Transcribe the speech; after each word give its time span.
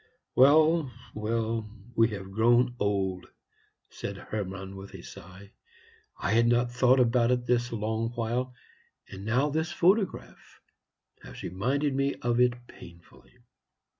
"Well, 0.33 0.91
well, 1.13 1.69
we 1.95 2.09
have 2.09 2.31
grown 2.31 2.75
old," 2.79 3.27
said 3.91 4.17
Hermann, 4.17 4.75
with 4.75 4.95
a 4.95 5.03
sigh. 5.03 5.51
"I 6.17 6.31
had 6.31 6.47
not 6.47 6.71
thought 6.71 6.99
about 6.99 7.29
it 7.29 7.45
this 7.45 7.71
long 7.71 8.09
while; 8.15 8.55
and 9.11 9.23
now 9.23 9.49
this 9.51 9.71
photograph 9.71 10.59
has 11.21 11.43
reminded 11.43 11.93
me 11.93 12.15
of 12.15 12.39
it 12.39 12.65
painfully." 12.65 13.43